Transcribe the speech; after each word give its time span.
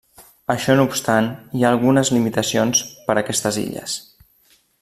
Això 0.53 0.77
no 0.79 0.85
obstant, 0.91 1.27
hi 1.57 1.61
ha 1.63 1.69
algunes 1.75 2.11
limitacions 2.17 2.83
per 3.11 3.21
aquestes 3.23 3.63
illes. 3.69 3.99